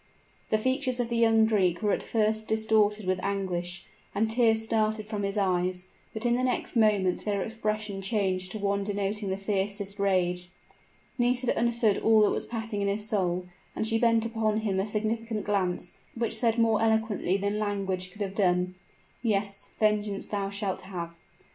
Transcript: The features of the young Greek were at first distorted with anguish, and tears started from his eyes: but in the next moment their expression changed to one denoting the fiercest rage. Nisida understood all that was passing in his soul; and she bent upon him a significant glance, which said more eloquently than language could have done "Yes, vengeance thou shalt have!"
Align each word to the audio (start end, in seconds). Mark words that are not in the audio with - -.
The 0.49 0.57
features 0.57 0.99
of 0.99 1.09
the 1.09 1.15
young 1.15 1.45
Greek 1.45 1.83
were 1.83 1.91
at 1.91 2.01
first 2.01 2.47
distorted 2.47 3.05
with 3.05 3.19
anguish, 3.23 3.85
and 4.15 4.31
tears 4.31 4.63
started 4.63 5.05
from 5.05 5.21
his 5.21 5.37
eyes: 5.37 5.89
but 6.11 6.25
in 6.25 6.33
the 6.33 6.43
next 6.43 6.75
moment 6.75 7.23
their 7.23 7.43
expression 7.43 8.01
changed 8.01 8.51
to 8.53 8.57
one 8.57 8.83
denoting 8.83 9.29
the 9.29 9.37
fiercest 9.37 9.99
rage. 9.99 10.49
Nisida 11.19 11.55
understood 11.55 11.99
all 11.99 12.21
that 12.23 12.31
was 12.31 12.47
passing 12.47 12.81
in 12.81 12.87
his 12.87 13.07
soul; 13.07 13.45
and 13.75 13.85
she 13.85 13.99
bent 13.99 14.25
upon 14.25 14.61
him 14.61 14.79
a 14.79 14.87
significant 14.87 15.45
glance, 15.45 15.93
which 16.15 16.35
said 16.35 16.57
more 16.57 16.81
eloquently 16.81 17.37
than 17.37 17.59
language 17.59 18.09
could 18.11 18.21
have 18.21 18.33
done 18.33 18.73
"Yes, 19.21 19.69
vengeance 19.79 20.25
thou 20.25 20.49
shalt 20.49 20.81
have!" 20.81 21.13